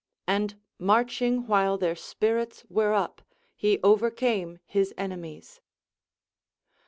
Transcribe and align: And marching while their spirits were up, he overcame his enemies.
And 0.27 0.59
marching 0.79 1.45
while 1.45 1.77
their 1.77 1.95
spirits 1.95 2.65
were 2.71 2.91
up, 2.95 3.21
he 3.55 3.79
overcame 3.83 4.57
his 4.65 4.95
enemies. 4.97 5.61